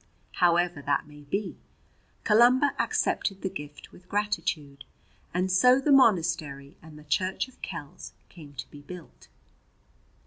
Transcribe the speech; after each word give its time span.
However 0.37 0.81
that 0.81 1.05
may 1.05 1.21
be, 1.25 1.59
Columba 2.23 2.73
accepted 2.79 3.43
the 3.43 3.51
gift 3.51 3.91
with 3.91 4.09
gratitude, 4.09 4.83
and 5.31 5.51
so 5.51 5.79
the 5.79 5.91
monastery 5.91 6.75
and 6.81 6.97
the 6.97 7.03
church 7.03 7.47
of 7.47 7.61
Kells 7.61 8.11
came 8.27 8.53
to 8.55 8.67
be 8.71 8.81
built. 8.81 9.27